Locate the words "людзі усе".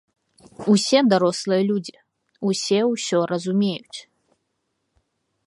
1.69-2.79